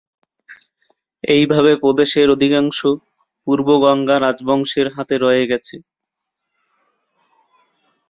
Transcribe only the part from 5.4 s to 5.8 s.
গেছে।